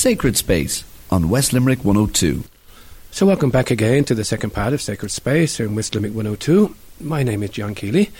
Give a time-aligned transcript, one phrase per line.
[0.00, 2.42] Sacred Space on West Limerick 102.
[3.10, 6.14] So, welcome back again to the second part of Sacred Space here in West Limerick
[6.14, 6.74] 102.
[7.00, 8.10] My name is John Keeley.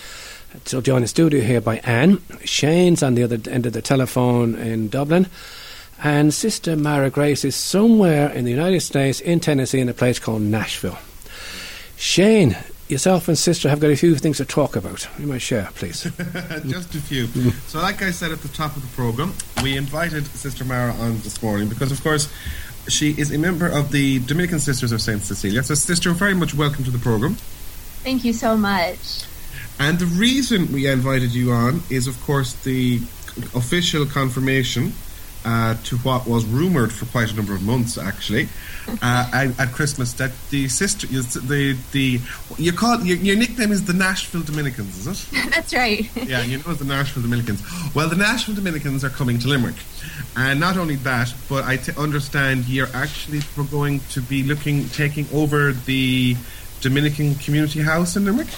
[0.66, 2.21] So, joined in the studio here by Anne.
[2.45, 5.27] Shane's on the other end of the telephone in Dublin.
[6.03, 10.19] And Sister Mara Grace is somewhere in the United States, in Tennessee, in a place
[10.19, 10.99] called Nashville.
[11.97, 12.58] Shane,
[12.91, 15.09] yourself and sister have got a few things to talk about.
[15.19, 16.02] You might share, please.
[16.66, 17.27] Just a few.
[17.66, 21.19] so, like I said at the top of the program, we invited Sister Mara on
[21.21, 22.33] this morning because, of course,
[22.89, 25.62] she is a member of the Dominican Sisters of Saint Cecilia.
[25.62, 27.34] So, sister, very much welcome to the program.
[28.03, 29.25] Thank you so much.
[29.79, 32.98] And the reason we invited you on is, of course, the
[33.55, 34.93] official confirmation
[35.45, 38.48] uh, to what was rumored for quite a number of months, actually,
[39.03, 40.12] uh, at, at, Christmas.
[40.15, 42.21] That the sister, the the
[42.59, 45.51] you call your, your, nickname is the Nashville Dominicans, is it?
[45.51, 46.09] That's right.
[46.17, 47.62] yeah, you know the Nashville Dominicans.
[47.95, 49.77] Well, the Nashville Dominicans are coming to Limerick,
[50.37, 55.27] and not only that, but I t- understand you're actually going to be looking taking
[55.33, 56.36] over the
[56.81, 58.48] Dominican Community House in Limerick.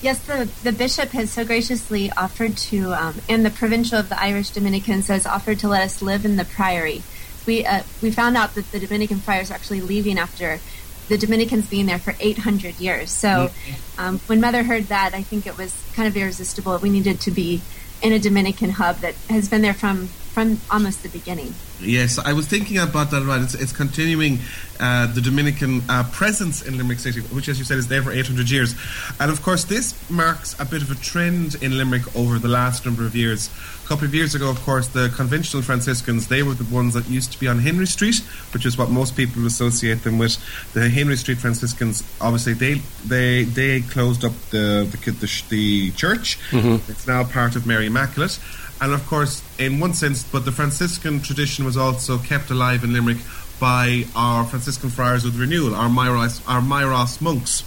[0.00, 4.20] Yes, the, the bishop has so graciously offered to, um, and the provincial of the
[4.20, 7.02] Irish Dominicans has offered to let us live in the priory.
[7.46, 10.60] We uh, we found out that the Dominican friars are actually leaving after
[11.08, 13.10] the Dominicans being there for 800 years.
[13.10, 14.00] So mm-hmm.
[14.00, 16.78] um, when Mother heard that, I think it was kind of irresistible.
[16.78, 17.62] We needed to be
[18.02, 21.52] in a Dominican hub that has been there from from almost the beginning.
[21.80, 23.24] Yes, I was thinking about that.
[23.24, 24.38] Right, it's, it's continuing
[24.78, 28.12] uh, the Dominican uh, presence in Limerick City, which, as you said, is there for
[28.12, 28.76] 800 years.
[29.18, 32.86] And of course, this marks a bit of a trend in Limerick over the last
[32.86, 33.50] number of years.
[33.84, 37.08] A couple of years ago, of course, the conventional Franciscans, they were the ones that
[37.08, 38.18] used to be on Henry Street,
[38.52, 40.38] which is what most people associate them with.
[40.72, 46.38] The Henry Street Franciscans, obviously, they they they closed up the the, the, the church.
[46.50, 46.92] Mm-hmm.
[46.92, 48.38] It's now part of Mary Immaculate.
[48.80, 52.92] And of course, in one sense, but the Franciscan tradition was also kept alive in
[52.92, 53.18] Limerick
[53.58, 57.64] by our Franciscan friars with renewal, our Moyross, our Moyross monks.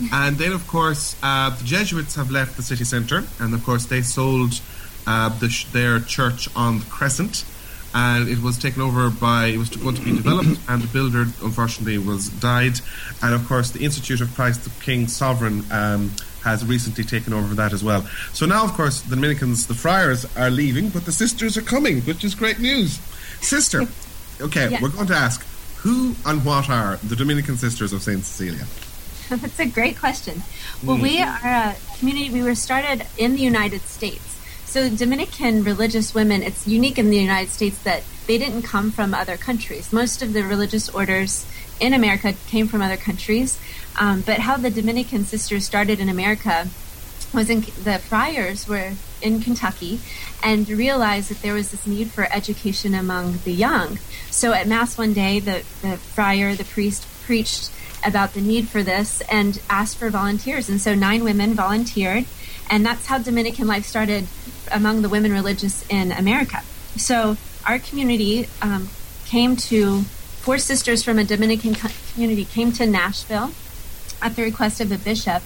[0.12, 3.86] And then, of course, uh, the Jesuits have left the city centre, and of course,
[3.86, 4.60] they sold
[5.08, 7.44] uh, the sh- their church on the Crescent,
[7.92, 11.22] and it was taken over by it was going to be developed, and the builder
[11.42, 12.74] unfortunately was died,
[13.24, 15.64] and of course, the Institute of Christ the King Sovereign.
[15.72, 16.12] Um,
[16.42, 18.02] has recently taken over that as well.
[18.32, 22.00] So now, of course, the Dominicans, the friars are leaving, but the sisters are coming,
[22.02, 22.98] which is great news.
[23.40, 23.82] Sister,
[24.40, 24.82] okay, yes.
[24.82, 25.44] we're going to ask
[25.78, 28.66] who and what are the Dominican Sisters of Saint Cecilia?
[29.28, 30.42] That's a great question.
[30.82, 31.02] Well, mm.
[31.02, 32.30] we are a community.
[32.30, 34.36] We were started in the United States.
[34.64, 39.14] So Dominican religious women, it's unique in the United States that they didn't come from
[39.14, 39.92] other countries.
[39.92, 41.46] Most of the religious orders
[41.80, 43.58] in America came from other countries.
[43.98, 46.68] Um, but how the Dominican sisters started in America
[47.34, 50.00] was in the friars were in Kentucky
[50.42, 53.98] and realized that there was this need for education among the young.
[54.30, 57.70] So at Mass one day, the, the friar, the priest, preached
[58.04, 60.68] about the need for this and asked for volunteers.
[60.68, 62.24] And so nine women volunteered.
[62.70, 64.28] And that's how Dominican life started
[64.70, 66.62] among the women religious in America.
[66.96, 68.88] So our community um,
[69.26, 70.04] came to,
[70.48, 73.50] four sisters from a Dominican community came to Nashville
[74.22, 75.42] at the request of the bishop,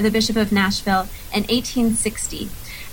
[0.00, 2.48] the Bishop of Nashville, in 1860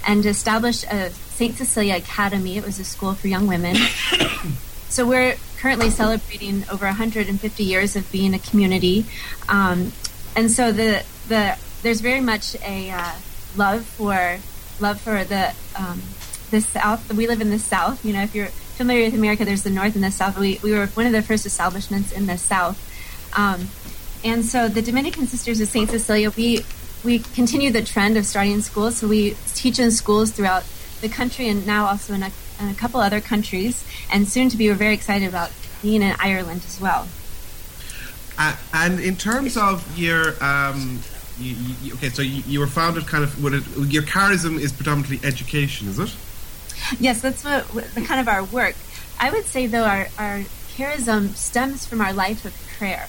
[0.07, 1.55] and established a St.
[1.55, 2.57] Cecilia Academy.
[2.57, 3.75] It was a school for young women.
[4.89, 9.05] so we're currently celebrating over 150 years of being a community.
[9.47, 9.91] Um,
[10.35, 13.11] and so the, the, there's very much a uh,
[13.55, 14.39] love for
[14.79, 16.01] love for the um,
[16.49, 17.13] the South.
[17.13, 18.03] We live in the South.
[18.03, 18.49] You know, if you're
[18.81, 20.39] familiar with America, there's the North and the South.
[20.39, 22.79] We, we were one of the first establishments in the South.
[23.37, 23.67] Um,
[24.23, 25.87] and so the Dominican Sisters of St.
[25.87, 26.65] Cecilia, we
[27.03, 28.97] we continue the trend of starting schools.
[28.97, 30.63] So we teach in schools throughout
[31.01, 33.83] the country and now also in a, in a couple other countries.
[34.11, 35.51] And soon to be, we're very excited about
[35.83, 37.07] being in Ireland as well.
[38.37, 40.99] Uh, and in terms of your, um,
[41.39, 45.19] you, you, okay, so you, you, were founded kind of, it, your charism is predominantly
[45.27, 46.15] education, is it?
[46.99, 48.75] Yes, that's what, what the kind of our work.
[49.19, 50.39] I would say though our, our
[50.75, 53.07] charism stems from our life of prayer.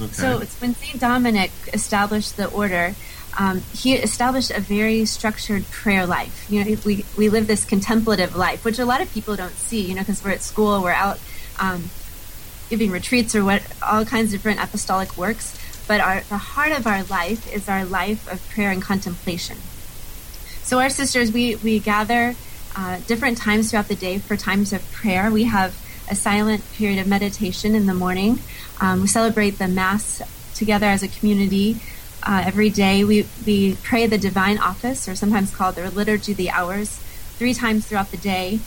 [0.00, 0.12] Okay.
[0.12, 1.00] So it's when St.
[1.00, 2.94] Dominic established the order,
[3.38, 6.50] um, he established a very structured prayer life.
[6.50, 9.80] You know, we, we live this contemplative life, which a lot of people don't see,
[9.80, 11.18] you know, because we're at school, we're out
[11.58, 11.90] um,
[12.68, 15.58] giving retreats or what, all kinds of different apostolic works.
[15.88, 19.58] But our, the heart of our life is our life of prayer and contemplation.
[20.62, 22.34] So our sisters, we, we gather
[22.76, 25.30] uh, different times throughout the day for times of prayer.
[25.30, 25.74] We have
[26.10, 28.40] a silent period of meditation in the morning.
[28.80, 30.20] Um, we celebrate the Mass
[30.54, 31.76] together as a community
[32.22, 33.04] uh, every day.
[33.04, 36.98] We, we pray the Divine Office, or sometimes called the Liturgy of the Hours,
[37.38, 38.60] three times throughout the day.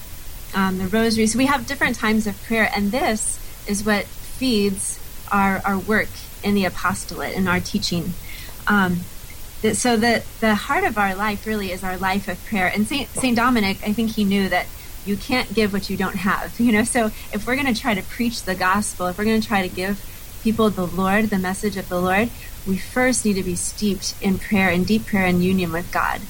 [0.55, 1.27] um, the rosary.
[1.27, 4.99] So we have different times of prayer, and this is what feeds
[5.31, 6.09] our, our work
[6.43, 8.13] in the apostolate and our teaching.
[8.67, 9.01] Um,
[9.73, 12.67] so the the heart of our life really is our life of prayer.
[12.67, 14.67] And Saint Saint Dominic, I think he knew that
[15.05, 16.59] you can't give what you don't have.
[16.65, 19.41] You know, so if we're going to try to preach the gospel, if we're going
[19.41, 20.03] to try to give
[20.43, 22.29] people the Lord, the message of the Lord,
[22.67, 26.21] we first need to be steeped in prayer and deep prayer and union with God.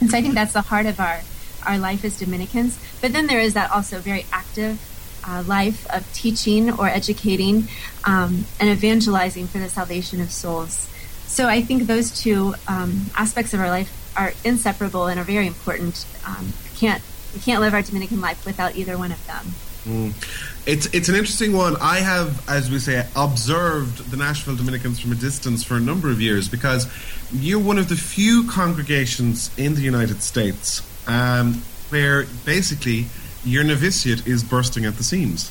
[0.00, 1.20] And so I think that's the heart of our
[1.64, 2.78] our life as Dominicans.
[3.00, 4.80] But then there is that also very active
[5.26, 7.68] uh, life of teaching or educating
[8.04, 10.88] um, and evangelizing for the salvation of souls.
[11.32, 15.46] So I think those two um, aspects of our life are inseparable and are very
[15.46, 16.04] important.
[16.26, 17.02] Um, can't
[17.32, 19.54] we can't live our Dominican life without either one of them.
[19.86, 20.66] Mm.
[20.66, 21.76] It's it's an interesting one.
[21.80, 26.10] I have, as we say, observed the Nashville Dominicans from a distance for a number
[26.10, 26.86] of years because
[27.32, 33.06] you're one of the few congregations in the United States um, where basically
[33.42, 35.50] your novitiate is bursting at the seams.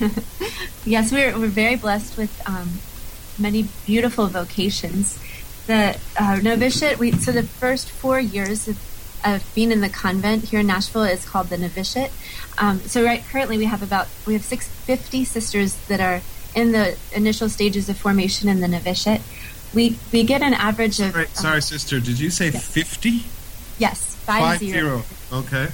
[0.86, 2.80] yes, we're we're very blessed with um,
[3.42, 5.18] many beautiful vocations.
[5.66, 8.78] The uh, novitiate, we so the first four years of
[9.24, 12.10] of being in the convent here in Nashville is called the novitiate.
[12.58, 16.22] Um, so right currently we have about we have six fifty sisters that are
[16.54, 19.22] in the initial stages of formation in the novitiate.
[19.74, 21.12] We we get an average of.
[21.12, 22.00] Sorry, sorry um, sister.
[22.00, 23.10] Did you say fifty?
[23.10, 23.78] Yes.
[23.78, 24.72] yes, five, five zero.
[24.72, 25.02] zero.
[25.32, 25.68] Okay.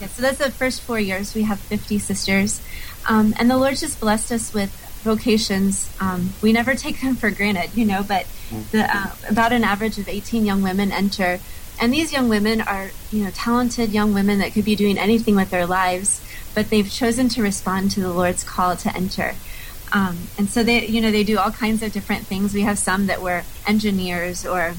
[0.00, 1.34] Yeah, so that's the first four years.
[1.34, 2.60] We have fifty sisters,
[3.06, 4.70] um, and the Lord just blessed us with
[5.02, 5.90] vocations.
[6.00, 8.02] Um, we never take them for granted, you know.
[8.02, 8.68] But mm.
[8.70, 11.40] the, uh, about an average of eighteen young women enter
[11.80, 15.36] and these young women are, you know, talented young women that could be doing anything
[15.36, 16.20] with their lives,
[16.54, 19.34] but they've chosen to respond to the Lord's call to enter.
[19.92, 22.52] Um, and so they, you know, they do all kinds of different things.
[22.52, 24.74] We have some that were engineers, or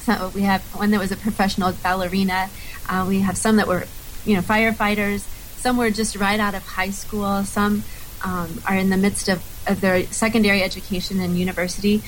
[0.00, 2.50] some, we have one that was a professional ballerina.
[2.88, 3.86] Uh, we have some that were,
[4.24, 5.20] you know, firefighters.
[5.56, 7.44] Some were just right out of high school.
[7.44, 7.82] Some
[8.24, 12.02] um, are in the midst of, of their secondary education and university.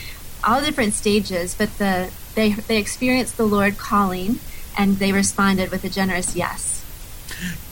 [0.44, 4.38] All different stages, but the they they experienced the Lord calling,
[4.76, 6.84] and they responded with a generous yes.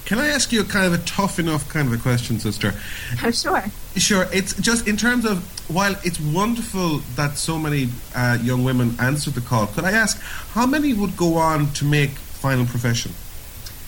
[0.04, 2.74] Can I ask you a kind of a tough enough kind of a question, sister?
[3.24, 3.64] Oh, sure.
[3.96, 4.26] Sure.
[4.32, 9.34] It's just in terms of while it's wonderful that so many uh, young women answered
[9.34, 9.66] the call.
[9.66, 10.20] Could I ask
[10.52, 13.12] how many would go on to make final profession?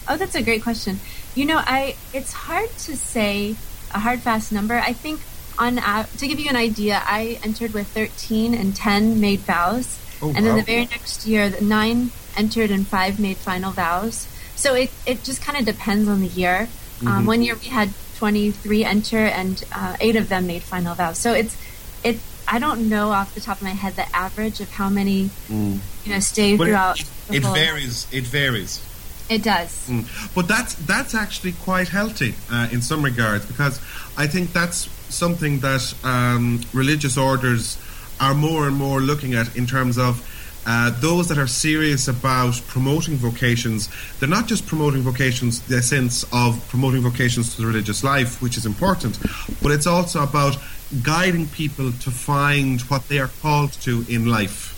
[0.08, 0.98] Oh, that's a great question.
[1.34, 3.54] You know, I it's hard to say
[3.92, 4.74] a hard fast number.
[4.74, 5.20] I think
[5.58, 9.98] on uh, to give you an idea, I entered with 13 and 10 made vows.
[10.20, 14.28] Oh, and then the very next year, the nine entered and five made final vows.
[14.56, 16.62] So it, it just kind of depends on the year.
[16.62, 17.08] Um, mm-hmm.
[17.08, 21.18] Um, one year we had 23 enter and uh, eight of them made final vows.
[21.18, 21.56] So it's
[22.02, 22.18] it.
[22.46, 25.78] I don't know off the top of my head the average of how many mm.
[26.04, 27.00] you know stay but throughout.
[27.00, 28.08] It, it varies.
[28.10, 28.84] It varies.
[29.28, 29.88] It does.
[29.88, 30.34] Mm.
[30.34, 33.78] But that's that's actually quite healthy uh, in some regards because
[34.16, 37.78] I think that's something that um, religious orders
[38.20, 40.24] are more and more looking at in terms of
[40.66, 43.88] uh, those that are serious about promoting vocations,
[44.18, 48.58] they're not just promoting vocations the sense of promoting vocations to the religious life, which
[48.58, 49.18] is important,
[49.62, 50.58] but it's also about
[51.02, 54.74] guiding people to find what they are called to in life.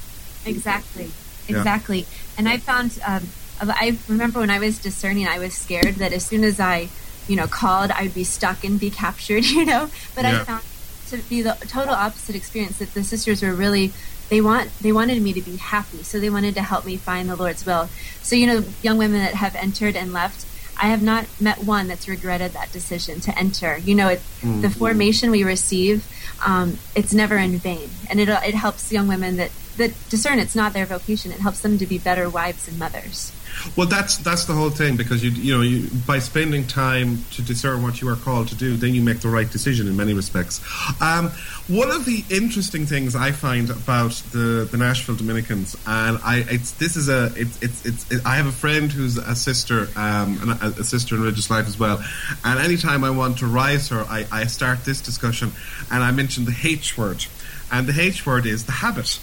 [0.46, 1.10] Exactly,
[1.48, 1.98] exactly.
[2.00, 2.06] Yeah.
[2.38, 3.28] And I found, um,
[3.62, 6.88] I remember when I was discerning, I was scared that as soon as I,
[7.28, 9.90] you know, called, I'd be stuck and be captured, you know.
[10.14, 10.40] But yeah.
[10.40, 10.64] I found
[11.10, 13.92] to be the total opposite experience that the sisters were really
[14.28, 17.28] they want they wanted me to be happy so they wanted to help me find
[17.28, 17.88] the lord's will
[18.22, 20.46] so you know young women that have entered and left
[20.80, 24.60] i have not met one that's regretted that decision to enter you know it, mm-hmm.
[24.60, 26.06] the formation we receive
[26.46, 30.54] um, it's never in vain and it, it helps young women that that discern it's
[30.54, 33.32] not their vocation it helps them to be better wives and mothers
[33.76, 37.42] well, that's that's the whole thing because you you know you, by spending time to
[37.42, 40.14] discern what you are called to do, then you make the right decision in many
[40.14, 40.60] respects.
[41.00, 41.30] Um,
[41.68, 46.72] one of the interesting things I find about the, the Nashville Dominicans, and I it's
[46.72, 50.58] this is a it's it's, it's it, I have a friend who's a sister um,
[50.62, 52.02] a, a, sister in religious life as well,
[52.44, 55.52] and anytime I want to rise her, I, I start this discussion,
[55.90, 57.26] and I mention the H word,
[57.70, 59.20] and the H word is the habit.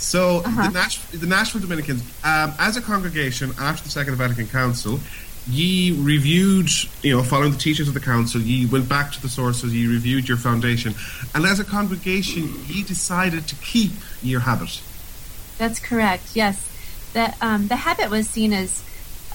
[0.00, 0.68] So uh-huh.
[0.68, 4.98] the, Nash- the, Nashville Dominicans, um, as a congregation after the Second Vatican Council,
[5.46, 6.70] ye reviewed,
[7.02, 9.86] you know, following the teachings of the council, ye went back to the sources, ye
[9.86, 10.94] reviewed your foundation,
[11.34, 13.92] and as a congregation, ye decided to keep
[14.22, 14.80] your habit.
[15.58, 16.34] That's correct.
[16.34, 16.66] Yes,
[17.12, 18.82] the um, the habit was seen as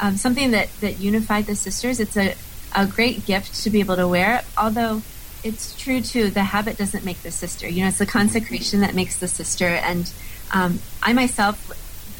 [0.02, 2.00] um, something that that unified the sisters.
[2.00, 2.36] It's a
[2.76, 5.02] a great gift to be able to wear, although
[5.44, 6.30] it's true too.
[6.30, 7.70] The habit doesn't make the sister.
[7.70, 10.12] You know, it's the consecration that makes the sister, and
[10.54, 11.56] um, I myself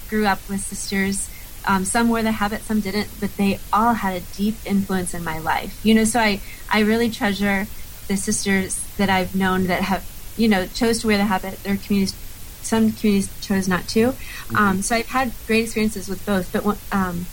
[0.10, 1.30] grew up with sisters
[1.68, 5.24] Um, some wore the habit, some didn't, but they all had a deep influence in
[5.24, 5.74] my life.
[5.82, 6.40] You know, so I,
[6.70, 7.66] I really treasure
[8.08, 10.06] the sisters that I've known that have,
[10.38, 11.58] you know, chose to wear the habit.
[11.64, 12.14] Their communities,
[12.62, 14.14] some communities chose not to.
[14.14, 14.56] Mm-hmm.
[14.56, 16.54] Um, so I've had great experiences with both.
[16.54, 17.26] But um,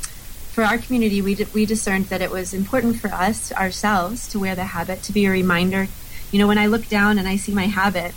[0.57, 4.41] for our community, we d- we discerned that it was important for us ourselves to
[4.41, 5.89] wear the habit to be a reminder.
[6.33, 8.17] You know, when I look down and I see my habit,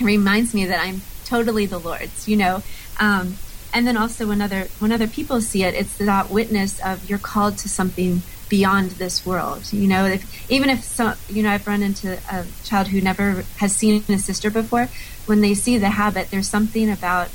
[0.00, 2.28] it reminds me that I'm totally the Lord's.
[2.28, 2.62] You know.
[3.00, 3.38] Um,
[3.74, 7.18] and then also when other when other people see it, it's that witness of you're
[7.18, 9.72] called to something beyond this world.
[9.72, 11.00] You know, if, even if
[11.30, 14.90] you know, I've run into a child who never has seen a sister before.
[15.24, 17.30] When they see the habit, there's something about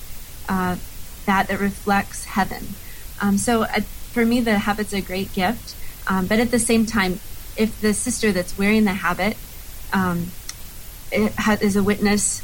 [0.47, 0.75] uh,
[1.25, 2.75] that that reflects heaven.
[3.19, 3.79] Um, so uh,
[4.11, 5.75] for me, the habit's a great gift.
[6.07, 7.19] Um, but at the same time,
[7.57, 9.37] if the sister that's wearing the habit
[9.91, 10.31] um,
[11.11, 12.43] is a witness,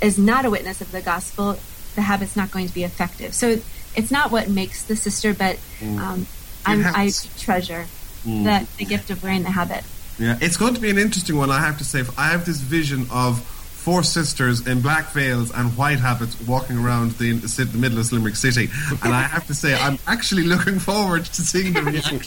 [0.00, 1.58] is not a witness of the gospel,
[1.94, 3.34] the habit's not going to be effective.
[3.34, 3.60] So
[3.96, 5.98] it's not what makes the sister, but mm.
[5.98, 6.26] um,
[6.64, 7.86] i treasure
[8.24, 8.44] mm.
[8.44, 9.84] the, the gift of wearing the habit.
[10.18, 12.02] Yeah, it's going to be an interesting one, I have to say.
[12.16, 17.12] I have this vision of four sisters in black veils and white habits walking around
[17.12, 18.68] the, the middle of Limerick City.
[19.02, 22.20] And I have to say, I'm actually looking forward to seeing the reaction.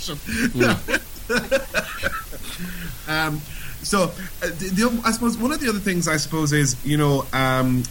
[3.07, 3.41] um,
[3.83, 4.09] so, uh,
[4.41, 7.83] the, the, I suppose one of the other things I suppose is, you know, um,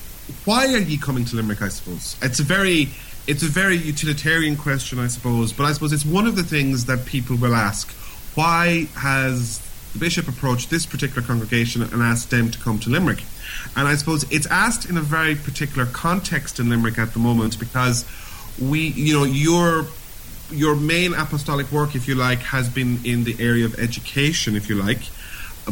[0.44, 1.62] why are ye coming to Limerick?
[1.62, 2.88] I suppose it's a very
[3.26, 6.86] it's a very utilitarian question, I suppose, but I suppose it's one of the things
[6.86, 7.90] that people will ask.
[8.34, 9.58] Why has
[9.92, 13.22] the bishop approached this particular congregation and asked them to come to Limerick?
[13.76, 17.58] And I suppose it's asked in a very particular context in Limerick at the moment
[17.58, 18.04] because
[18.60, 19.86] we, you know, your
[20.50, 24.68] your main apostolic work, if you like, has been in the area of education, if
[24.68, 24.98] you like.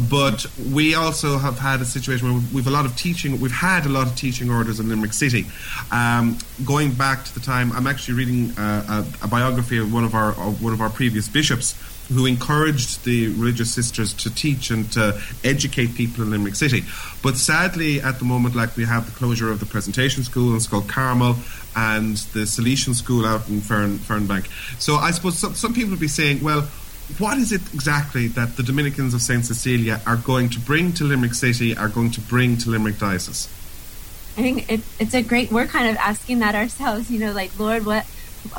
[0.09, 3.39] But we also have had a situation where we've a lot of teaching.
[3.39, 5.45] We've had a lot of teaching orders in Limerick City.
[5.91, 10.03] Um, going back to the time, I'm actually reading uh, a, a, biography of one
[10.03, 11.75] of our of one of our previous bishops
[12.09, 16.83] who encouraged the religious sisters to teach and to educate people in Limerick City.
[17.21, 20.59] But sadly, at the moment, like we have the closure of the presentation school in
[20.59, 21.35] Scoil Carmel
[21.75, 24.47] and the Salesian school out in Fern, Fernbank.
[24.81, 26.67] So I suppose some, some people would be saying, well,
[27.17, 29.43] what is it exactly that the Dominicans of St.
[29.43, 33.47] Cecilia are going to bring to Limerick City, are going to bring to Limerick Diocese?
[34.37, 37.57] I think it, it's a great, we're kind of asking that ourselves, you know, like,
[37.59, 38.05] Lord, what,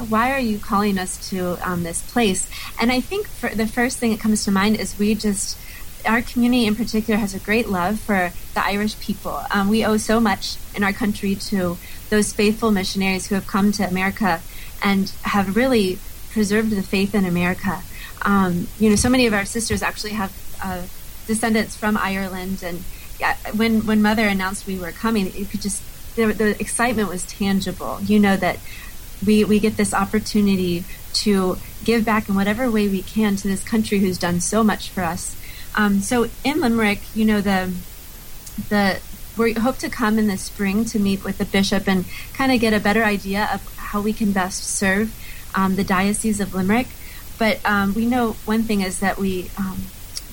[0.09, 2.51] why are you calling us to um, this place?
[2.79, 5.57] And I think for the first thing that comes to mind is we just,
[6.05, 9.43] our community in particular has a great love for the Irish people.
[9.51, 11.79] Um, we owe so much in our country to
[12.11, 14.41] those faithful missionaries who have come to America
[14.83, 15.99] and have really
[16.31, 17.83] preserved the faith in America
[18.23, 20.83] um, you know, so many of our sisters actually have uh,
[21.27, 22.83] descendants from Ireland, and
[23.19, 25.83] yeah, when when Mother announced we were coming, you could just
[26.17, 27.99] the, the excitement was tangible.
[28.03, 28.59] You know that
[29.25, 33.65] we we get this opportunity to give back in whatever way we can to this
[33.65, 35.37] country who's done so much for us.
[35.75, 37.73] Um, so in Limerick, you know the
[38.69, 39.01] the
[39.37, 42.61] we hope to come in the spring to meet with the bishop and kind of
[42.61, 45.15] get a better idea of how we can best serve
[45.55, 46.89] um, the diocese of Limerick.
[47.41, 49.79] But um, we know one thing is that we um,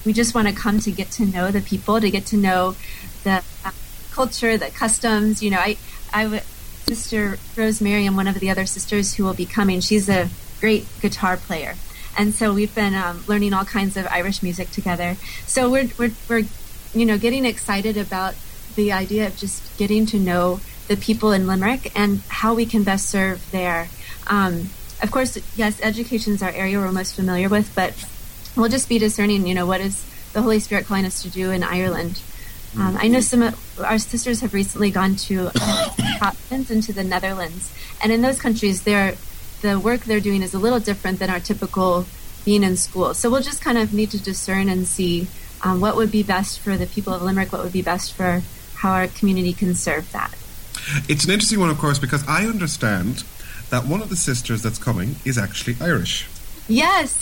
[0.05, 2.75] we just want to come to get to know the people, to get to know
[3.23, 3.71] the uh,
[4.11, 5.41] culture, the customs.
[5.41, 5.77] You know, I
[6.11, 6.41] I
[6.85, 9.79] sister Rosemary and one of the other sisters who will be coming.
[9.79, 10.27] She's a
[10.59, 11.75] great guitar player,
[12.17, 15.15] and so we've been um, learning all kinds of Irish music together.
[15.45, 16.43] So we're we're we're
[16.93, 18.35] you know getting excited about
[18.75, 20.59] the idea of just getting to know
[20.89, 23.87] the people in Limerick and how we can best serve there.
[24.27, 24.71] Um,
[25.01, 27.93] of course, yes, education is our area we're most familiar with, but
[28.55, 31.51] we'll just be discerning, you know, what is the Holy Spirit calling us to do
[31.51, 32.21] in Ireland.
[32.77, 36.93] Um, I know some of our sisters have recently gone to uh, Scotland and to
[36.93, 37.73] the Netherlands,
[38.03, 39.15] and in those countries, they're,
[39.61, 42.05] the work they're doing is a little different than our typical
[42.45, 43.13] being in school.
[43.13, 45.27] So we'll just kind of need to discern and see
[45.63, 48.41] um, what would be best for the people of Limerick, what would be best for
[48.75, 50.33] how our community can serve that.
[51.09, 53.23] It's an interesting one, of course, because I understand
[53.69, 56.27] that one of the sisters that's coming is actually Irish.
[56.67, 57.17] Yes,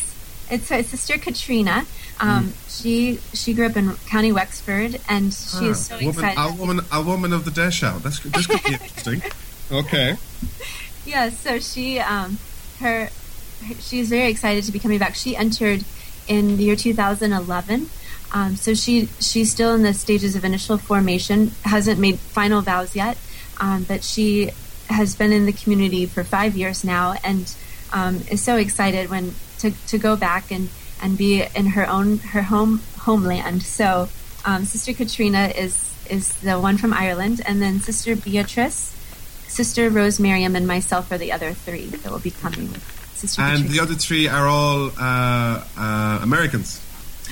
[0.50, 1.86] it's her sister Katrina.
[2.20, 2.82] Um, mm.
[2.82, 6.40] She she grew up in County Wexford, and she ah, is so woman, excited.
[6.40, 8.02] A woman, a woman of the Dessau.
[8.02, 9.22] That's this could be interesting.
[9.72, 10.16] Okay.
[11.06, 12.38] Yeah, so she um,
[12.80, 13.10] her
[13.80, 15.16] she's very excited to be coming back.
[15.16, 15.84] She entered
[16.28, 17.90] in the year 2011.
[18.34, 22.96] Um, so she she's still in the stages of initial formation, hasn't made final vows
[22.96, 23.18] yet,
[23.60, 24.52] um, but she
[24.88, 27.54] has been in the community for five years now and
[27.94, 30.70] um, is so excited when to, to go back and,
[31.02, 33.64] and be in her own her home homeland.
[33.64, 34.10] So
[34.46, 38.96] um, Sister Katrina is is the one from Ireland, and then Sister Beatrice
[39.56, 42.68] Sister Rose Miriam and myself are the other three that will be coming.
[43.14, 43.74] Sister and Patricia.
[43.74, 46.82] the other three are all uh, uh, Americans.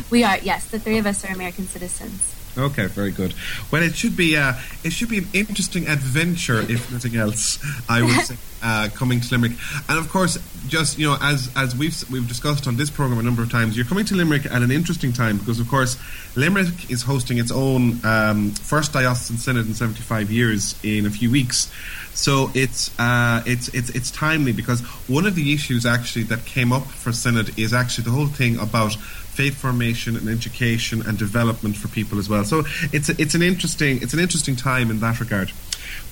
[0.09, 0.65] We are yes.
[0.67, 2.33] The three of us are American citizens.
[2.57, 3.33] Okay, very good.
[3.71, 7.59] Well, it should be uh, it should be an interesting adventure, if nothing else.
[7.89, 9.53] I would say uh, coming to Limerick,
[9.89, 13.23] and of course, just you know, as as we've we've discussed on this program a
[13.23, 15.97] number of times, you're coming to Limerick at an interesting time because, of course,
[16.35, 21.31] Limerick is hosting its own um, first diocesan synod in 75 years in a few
[21.31, 21.71] weeks.
[22.13, 26.71] So it's uh, it's it's it's timely because one of the issues actually that came
[26.71, 28.95] up for synod is actually the whole thing about
[29.33, 32.43] faith formation and education and development for people as well.
[32.43, 35.51] So it's a, it's an interesting it's an interesting time in that regard.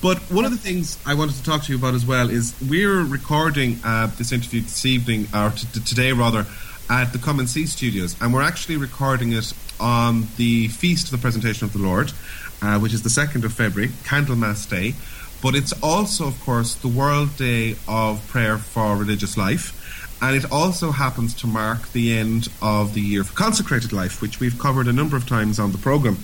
[0.00, 2.54] But one of the things I wanted to talk to you about as well is
[2.68, 6.46] we're recording uh, this interview this evening or t- today rather
[6.90, 11.18] at the Common Sea Studios, and we're actually recording it on the feast of the
[11.18, 12.12] Presentation of the Lord,
[12.60, 14.94] uh, which is the second of February, Candlemas Day.
[15.40, 19.78] But it's also, of course, the World Day of Prayer for Religious Life
[20.22, 24.38] and it also happens to mark the end of the year for consecrated life, which
[24.38, 26.16] we've covered a number of times on the program.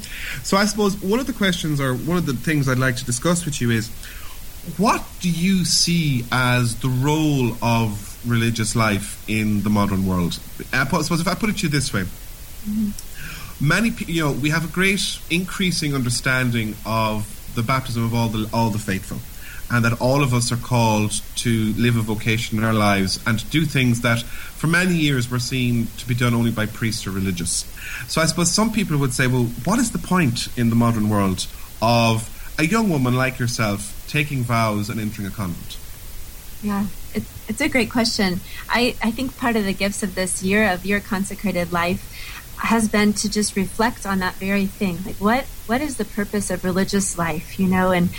[0.45, 3.05] So I suppose one of the questions or one of the things I'd like to
[3.05, 3.89] discuss with you is
[4.77, 10.39] what do you see as the role of religious life in the modern world?
[10.73, 12.03] I suppose if I put it to you this way.
[12.03, 13.67] Mm-hmm.
[13.67, 17.27] Many, you know, we have a great increasing understanding of
[17.57, 19.19] the baptism of all the all the faithful
[19.71, 23.39] and that all of us are called to live a vocation in our lives and
[23.39, 27.07] to do things that for many years were seen to be done only by priests
[27.07, 27.65] or religious.
[28.09, 31.09] So I suppose some people would say, well, what is the point in the modern
[31.09, 31.47] world
[31.83, 35.77] of a young woman like yourself taking vows and entering a convent?
[36.63, 38.41] Yeah, it, it's a great question.
[38.69, 42.89] I, I think part of the gifts of this year of your consecrated life has
[42.89, 44.99] been to just reflect on that very thing.
[45.05, 47.59] Like, what what is the purpose of religious life?
[47.59, 48.11] You know, and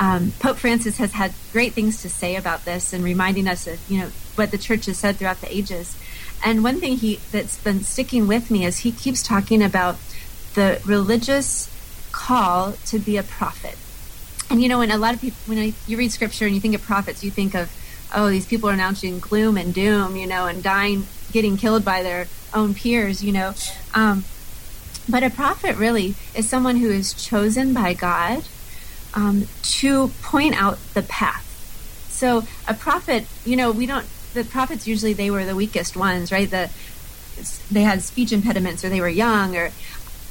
[0.00, 3.80] um, Pope Francis has had great things to say about this and reminding us of
[3.90, 5.96] you know what the church has said throughout the ages.
[6.44, 9.96] And one thing he that's been sticking with me is he keeps talking about
[10.54, 11.68] the religious
[12.12, 13.76] call to be a prophet.
[14.50, 16.74] And you know, when a lot of people, when you read scripture and you think
[16.74, 17.70] of prophets, you think of,
[18.14, 22.02] oh, these people are announcing gloom and doom, you know, and dying, getting killed by
[22.02, 23.54] their own peers, you know.
[23.94, 24.24] Um,
[25.08, 28.44] but a prophet really is someone who is chosen by God
[29.14, 31.44] um, to point out the path.
[32.10, 34.06] So a prophet, you know, we don't.
[34.34, 36.50] The prophets usually they were the weakest ones, right?
[36.50, 36.70] The
[37.70, 39.70] they had speech impediments, or they were young, or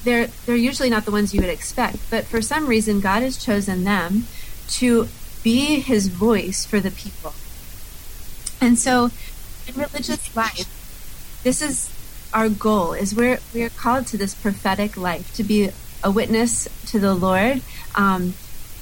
[0.03, 1.97] they're they're usually not the ones you would expect.
[2.09, 4.27] But for some reason, God has chosen them
[4.69, 5.07] to
[5.43, 7.33] be His voice for the people.
[8.59, 9.11] And so,
[9.67, 10.76] in religious life,
[11.47, 11.89] this is
[12.33, 15.69] our goal is we're we're called to this prophetic life to be
[16.03, 17.61] a witness to the Lord
[17.95, 18.33] um,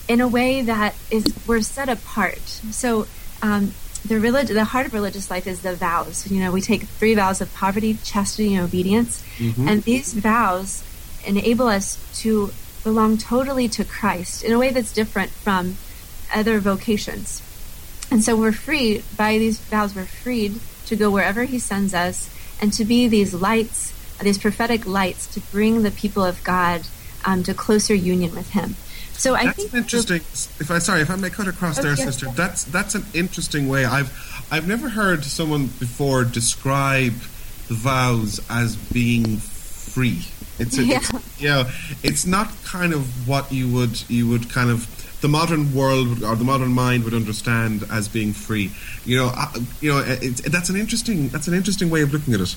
[0.07, 2.39] in a way that is we're set apart.
[2.39, 3.05] So
[3.43, 3.71] um,
[4.03, 6.25] the relig- the heart of religious life is the vows.
[6.31, 9.67] You know, we take three vows of poverty, chastity, and obedience, mm-hmm.
[9.67, 10.83] and these vows
[11.23, 12.49] enable us to
[12.83, 15.77] belong totally to Christ in a way that's different from
[16.33, 17.43] other vocations.
[18.09, 19.93] And so we're free by these vows.
[19.95, 24.85] We're freed to go wherever He sends us and to be these lights, these prophetic
[24.85, 26.87] lights, to bring the people of God
[27.25, 28.75] um, to closer union with Him.
[29.13, 30.17] So I that's think interesting.
[30.17, 33.85] if I sorry, if I may cut across there, sister, that's that's an interesting way.
[33.85, 34.11] I've
[34.51, 37.13] I've never heard someone before describe
[37.67, 40.21] the vows as being free.
[40.59, 40.97] It's, a, yeah.
[40.97, 41.63] it's you know,
[42.03, 44.85] it's not kind of what you would you would kind of
[45.21, 48.71] the modern world or the modern mind would understand as being free.
[49.05, 49.33] You know,
[49.81, 52.55] you know, it, that's an interesting that's an interesting way of looking at it.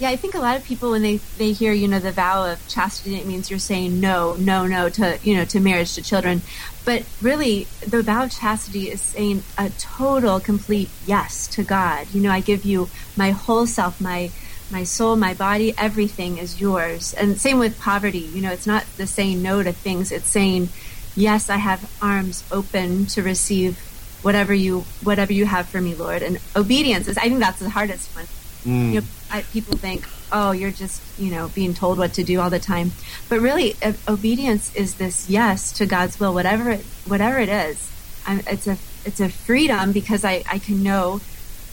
[0.00, 2.50] Yeah, I think a lot of people when they they hear you know the vow
[2.50, 6.02] of chastity, it means you're saying no, no, no to you know to marriage to
[6.02, 6.40] children,
[6.86, 12.06] but really the vow of chastity is saying a total, complete yes to God.
[12.14, 14.30] You know, I give you my whole self, my
[14.70, 17.12] my soul, my body, everything is yours.
[17.12, 18.20] And same with poverty.
[18.20, 20.70] You know, it's not the saying no to things; it's saying
[21.16, 23.78] yes, I have arms open to receive
[24.22, 26.22] whatever you whatever you have for me, Lord.
[26.22, 28.26] And obedience is, I think that's the hardest one.
[28.64, 28.92] Mm.
[28.92, 32.40] You know, I, people think, oh, you're just you know being told what to do
[32.40, 32.92] all the time,
[33.28, 37.90] but really, uh, obedience is this yes to God's will, whatever it, whatever it is.
[38.26, 41.20] I'm, it's a it's a freedom because I I can know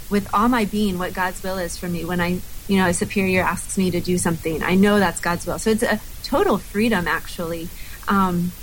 [0.10, 2.94] with all my being what God's will is for me when I you know a
[2.94, 4.64] superior asks me to do something.
[4.64, 7.68] I know that's God's will, so it's a total freedom actually.
[8.08, 8.54] Um,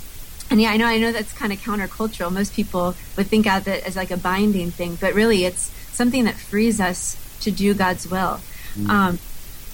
[0.49, 2.31] and yeah, I know, I know that's kind of countercultural.
[2.31, 6.25] Most people would think of it as like a binding thing, but really it's something
[6.25, 8.39] that frees us to do God's will.
[8.75, 8.89] Mm.
[8.89, 9.19] Um,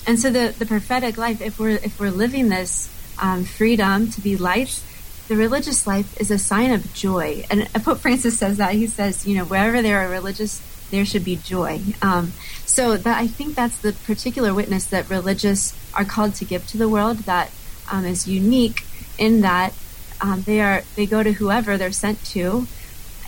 [0.07, 4.21] and so the, the prophetic life, if we're, if we're living this um, freedom to
[4.21, 4.83] be lights,
[5.27, 7.45] the religious life is a sign of joy.
[7.49, 8.73] And Pope Francis says that.
[8.73, 11.81] He says, you know, wherever there are religious, there should be joy.
[12.01, 12.33] Um,
[12.65, 16.77] so that I think that's the particular witness that religious are called to give to
[16.77, 17.51] the world that
[17.91, 18.85] um, is unique
[19.17, 19.73] in that
[20.21, 22.67] um, they are they go to whoever they're sent to,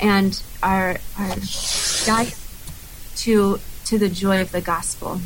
[0.01, 1.35] and are are
[2.05, 2.35] guided
[3.15, 5.19] to to the joy of the gospel.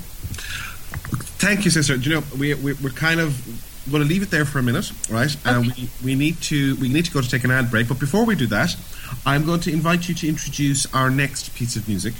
[1.39, 1.97] Thank you, sister.
[1.97, 3.35] Do you know we, we we're kind of
[3.91, 5.35] going to leave it there for a minute, right?
[5.45, 7.87] And we, we need to we need to go to take an ad break.
[7.87, 8.75] But before we do that,
[9.25, 12.13] I'm going to invite you to introduce our next piece of music.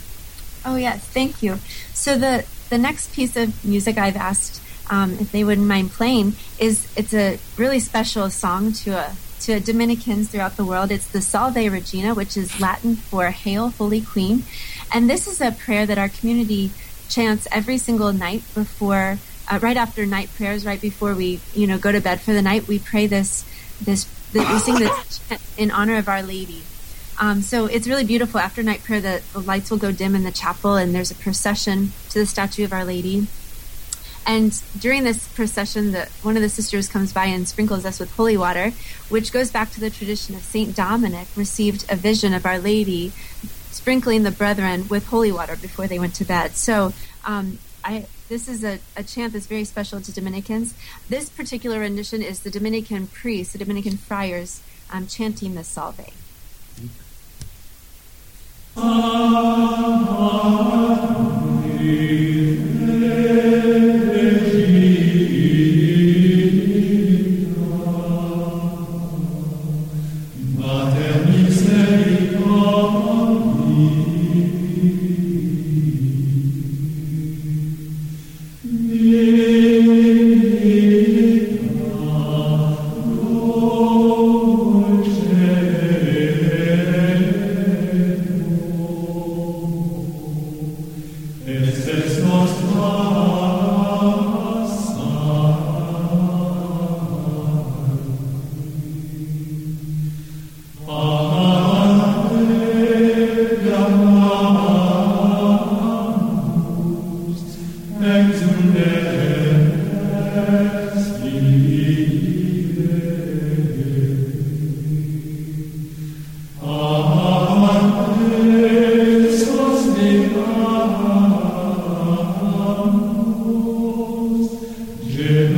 [0.66, 1.60] Oh yes, thank you.
[1.94, 6.34] So the the next piece of music I've asked um, if they wouldn't mind playing
[6.60, 10.92] is it's a really special song to a to Dominicans throughout the world.
[10.92, 14.44] It's the Salve Regina, which is Latin for Hail Holy Queen,
[14.94, 16.72] and this is a prayer that our community
[17.10, 19.20] chants every single night before
[19.50, 22.42] uh, right after night prayers, right before we, you know, go to bed for the
[22.42, 23.46] night, we pray this,
[23.82, 25.22] this, we sing this
[25.58, 26.64] in honor of Our Lady.
[27.20, 28.40] Um, so it's really beautiful.
[28.40, 31.16] After night prayer, the, the lights will go dim in the chapel, and there's a
[31.16, 33.28] procession to the statue of Our Lady.
[34.28, 38.12] And during this procession, the, one of the sisters comes by and sprinkles us with
[38.12, 38.72] holy water,
[39.08, 43.14] which goes back to the tradition of Saint Dominic received a vision of Our Lady
[43.72, 46.58] sprinkling the brethren with holy water before they went to bed.
[46.58, 50.74] So um, I, this is a, a chant that's very special to Dominicans.
[51.08, 54.62] This particular rendition is the Dominican priests, the Dominican friars,
[54.92, 56.12] um, chanting the Salve.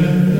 [0.02, 0.40] in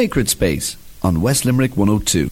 [0.00, 2.29] Sacred Space on West Limerick 102.